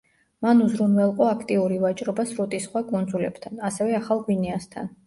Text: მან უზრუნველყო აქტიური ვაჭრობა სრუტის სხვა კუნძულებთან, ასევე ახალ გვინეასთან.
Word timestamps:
მან 0.45 0.63
უზრუნველყო 0.67 1.27
აქტიური 1.33 1.77
ვაჭრობა 1.85 2.27
სრუტის 2.33 2.67
სხვა 2.71 2.85
კუნძულებთან, 2.91 3.65
ასევე 3.71 3.99
ახალ 4.03 4.27
გვინეასთან. 4.29 4.95